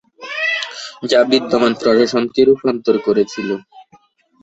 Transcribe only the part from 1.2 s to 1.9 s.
বিদ্যমান